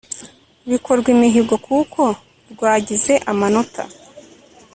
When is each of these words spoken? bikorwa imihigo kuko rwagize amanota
bikorwa 0.71 1.07
imihigo 1.15 1.55
kuko 1.65 2.01
rwagize 2.51 3.13
amanota 3.31 3.83